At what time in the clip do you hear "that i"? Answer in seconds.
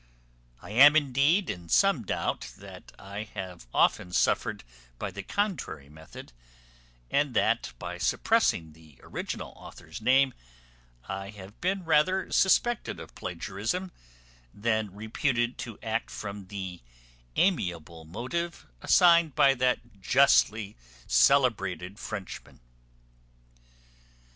2.57-3.25